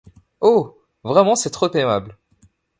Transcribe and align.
Oh! 0.41 0.77
Vraiment, 1.03 1.35
c’est 1.35 1.51
trop 1.51 1.69
aimable. 1.75 2.17